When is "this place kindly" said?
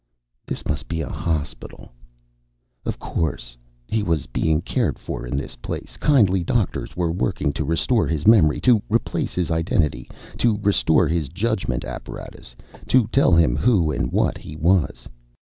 5.37-6.43